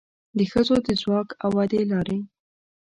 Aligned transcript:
د 0.37 0.39
ښځو 0.51 0.75
د 0.87 0.87
ځواک 1.01 1.29
او 1.43 1.49
ودې 1.57 1.81
لارې 1.91 2.17